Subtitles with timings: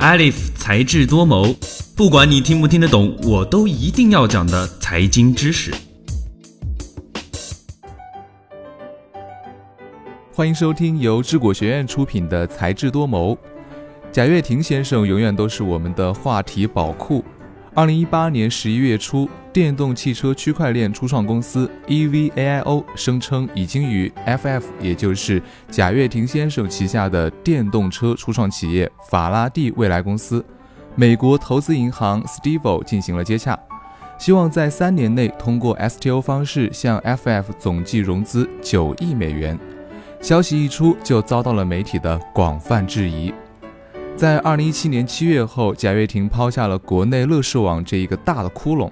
[0.00, 1.54] Alif 才智多谋，
[1.94, 5.70] 不管你听不听得懂，我都一定要讲的财经知识。
[10.32, 13.34] 欢迎收听由智果学院出品的《才智多谋》。
[14.10, 17.22] 贾跃亭先生永远都是我们的话题宝库。
[17.72, 25.40] 二零一八年十一月初，电动汽车区块链初创公司 EVAIO 声称已经与 FF，也就是
[25.70, 30.44] 贾跃亭先生旗下的电动车初创企业法拉第未来公司、
[30.96, 33.56] 美国投资银行 Stivo 进行了接洽，
[34.18, 39.56] 希望在三年内通过 STO 方式向 FF 总计融资九亿美元。
[40.20, 43.32] 消息一出，就遭到了媒体的广泛质疑。
[44.20, 48.90] 在二零一七年七月后，贾跃亭抛下了国内乐视网这一个大的窟窿，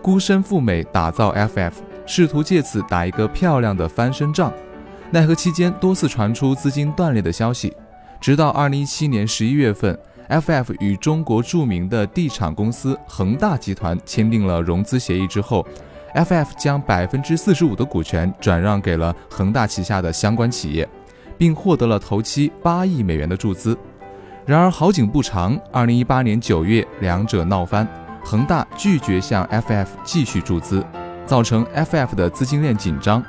[0.00, 1.72] 孤身赴美打造 FF，
[2.06, 4.50] 试图借此打一个漂亮的翻身仗。
[5.10, 7.70] 奈何期间多次传出资金断裂的消息，
[8.22, 9.94] 直到二零一七年十一月份
[10.30, 15.62] ，FF 与中国著名的地产公司恒大集团签订了融资协议之后
[16.14, 20.88] ，FF 将百分之四十五的股权转让给了恒大旗下的相关企业，
[21.36, 23.76] 并获得了头期八亿美元的注资。
[24.50, 27.86] 然而好景不长，二零一八年九月，两者闹翻，
[28.24, 30.84] 恒大拒绝向 FF 继续注资，
[31.24, 33.22] 造成 FF 的资金链紧张。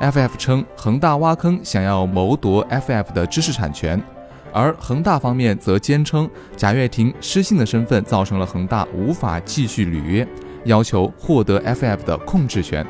[0.00, 4.02] FF 称恒大挖坑，想要谋夺 FF 的知识产权，
[4.52, 10.26] 而恒大方面则坚称贾跃亭失信的身份造成了恒大无法继续履约，
[10.64, 12.84] 要求获得 FF 的控制权。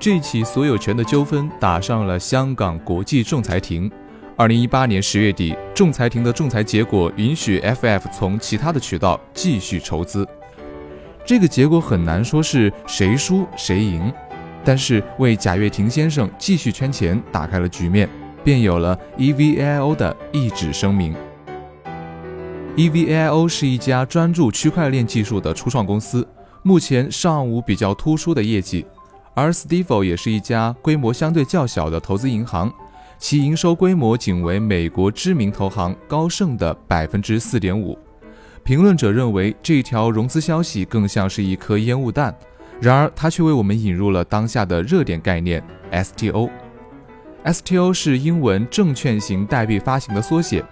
[0.00, 3.92] 这起所有权的纠纷打上了香港国际仲裁庭。
[4.38, 10.24] 二零一八年十月底，仲裁庭的仲裁结果允许 FF 从其他的渠道继续筹资。
[11.26, 14.12] 这个结果很难说是谁输谁赢，
[14.64, 18.08] 但是为贾跃亭先生继续圈钱打开了局面，
[18.44, 21.16] 便有了 EVAIO 的一纸声明。
[22.76, 26.24] EVAIO 是一家专注区块链技术的初创公司，
[26.62, 28.86] 目前尚无比较突出的业绩，
[29.34, 32.72] 而 Stivo 也是一家规模相对较小的投资银行。
[33.18, 37.98] 其营收规模仅为美国知名投行高盛的百分之四点五。
[38.62, 42.34] 评论者认为，这条融资消息更像是一颗烟雾弹。
[42.80, 46.48] 然而，它却为我们引入了当下的热点概念 STO。
[47.44, 50.64] STO 是英文证券型代币发行的缩写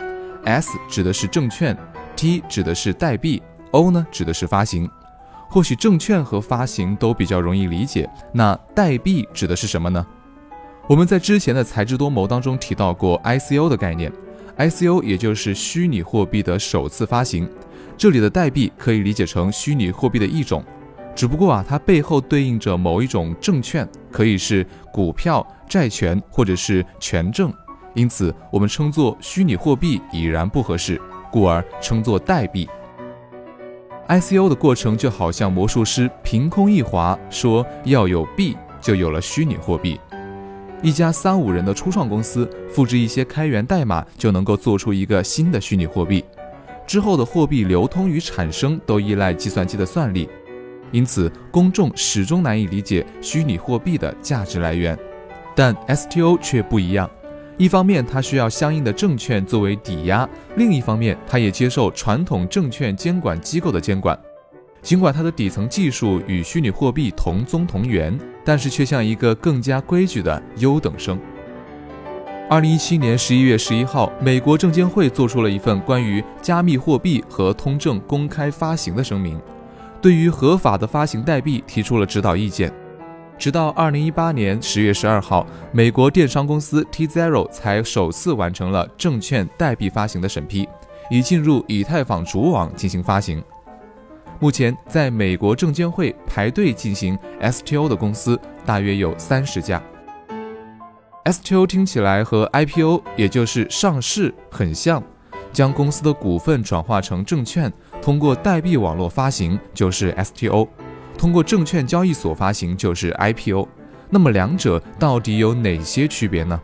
[0.45, 1.77] ，S 指的是证券
[2.15, 3.43] ，T 指的是代币
[3.73, 4.89] ，O 呢指的是发行。
[5.49, 10.07] 或许证券和发行都比较容易理解，那代币指的是什么呢？
[10.89, 14.13] 我们在之前的才智多谋当中提到过 ICO 的概念
[14.57, 17.49] ，ICO 也就是虚拟货币的首次发行。
[17.99, 20.63] 这里的代币可以理解成虚拟货币的一种，
[21.13, 27.53] 只不过啊，它背后对应着某一种证券，可以是股票、债权或者是权证，
[27.95, 31.01] 因此我们称作虚拟货币已然不合适，
[31.33, 32.69] 故而称作代币。
[34.07, 39.99] ICO 的过程就好像魔术师凭空一划，说要有币，就有了虚拟货币。
[40.87, 46.25] 一家三五人的初创公司，复制一些开源代码就能够做出一个新的虚拟货币。
[46.87, 50.29] 之后的货币流通与产生都依赖计算机的算力，
[50.93, 54.97] 因此公众始终难以理解虚拟货币的价值来源。
[55.57, 57.11] 但 STO 却不一样，
[57.59, 64.17] 一方面它需要相应的证券作为抵押，另一方面它也接受传统证券监管机构的监管。
[64.87, 71.19] 尽管它的底层技术与虚拟货币同宗同源，但是却像一个更加规矩的优等生。
[72.49, 79.43] 二零一七年十一月十一号，美国证监会做出了一份关于加密货币和通证公开发行的声明，
[80.01, 82.73] 对于合法的发行代币提出了指导意见。
[83.37, 90.69] 直到二零一八年十月十二号，美国电商公司 T Zero 才首次完成了证券代币发行的审批，
[91.11, 93.43] 已进入以太坊主网进行发行。
[94.39, 99.83] 目前，在美国证监会排队进行 STO 的公司大约有三十家。
[101.25, 105.03] STO 听起来和 IPO，也就是上市很像，
[105.53, 107.73] 将公司的股份转化成证券，
[108.03, 110.69] 通过代币网络发行就是 STO，
[111.17, 113.67] 通过证券交易所发行就是 IPO。
[114.11, 116.61] 那么两者到底有哪些区别呢？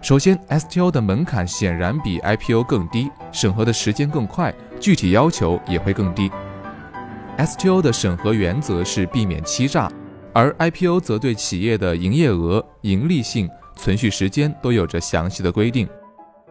[0.00, 6.30] 首先，STO 的门槛显然比 IPO 更低，审核的时间更快，具体要求也会更低。
[7.38, 9.88] STO 的审核原则是避免欺诈，
[10.32, 15.88] 而 IPO 则对企业的营业额、盈利性、存续时间都有着详细的规定。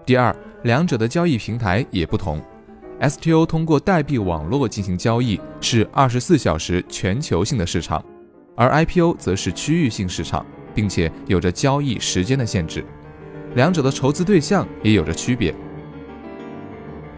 [0.06, 2.42] 第二，两者的交易平台也不同。
[3.02, 8.02] STO 通过代币网络进行交易，是二十四小时全球性的市场，
[8.56, 12.86] 而 IPO 则是区域性市场，并且有着交易时间的限制。
[13.56, 15.54] 两者的筹资对象也有着区别。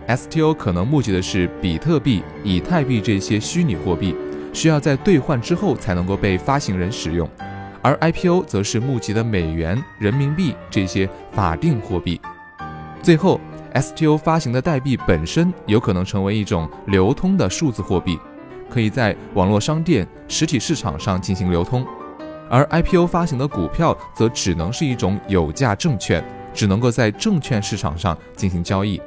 [0.09, 4.15] STO 可能募集的是比特币、以太币这些虚拟货币，
[4.51, 7.27] 需要在兑换之后才能够被发行人使用；
[7.83, 12.19] 而 IPO 则是募集的美元、人民币这些法定货币。
[13.03, 13.39] 最后
[13.75, 18.17] ，STO 发行的代币本身有可能成为一种流通的数字货币，
[18.67, 21.83] 可以在网络商店、实体市场上进行流通；
[22.49, 28.99] 而 IPO 发行的股票则只能是一种有价证券，只能够在证券市场上进行交易。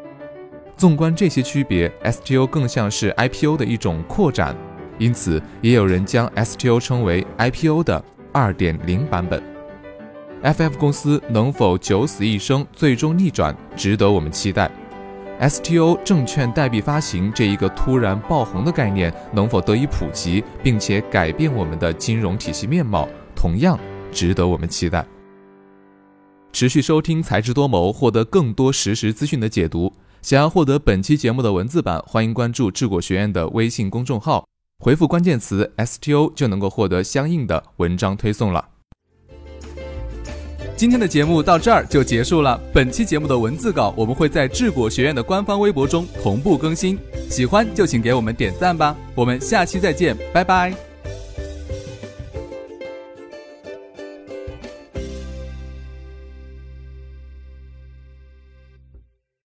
[0.76, 4.56] 纵观这些区别，STO 更像是 IPO 的一种扩展，
[4.98, 9.42] 因此也有人将 STO 称为 IPO 的2.0版本。
[10.42, 14.68] FF 公司能否九死一生，最终逆转，值得我们期待。
[15.40, 23.78] STO 证券代币发行这一个突然爆红的概念能否得以普及，并且改变我们的金融体系面貌，同样
[24.10, 25.04] 值得我们期待。
[26.52, 29.92] 持续收听才智多谋，获得更多实时资讯的解读。
[30.22, 34.46] 想要获得本期节目的文字版，欢迎关注智果学院的微信公众号，
[34.78, 38.64] 回复关键词 STO 就能够获得相应的文章推送了。
[40.76, 42.60] 今天的节目到这儿就结束了。
[42.72, 46.96] 本期节目的文字稿我们会在智果学院的官方微博中同步更新，
[47.28, 48.96] 喜欢就请给我们点赞吧。
[49.16, 50.91] 我们下期再见，拜拜。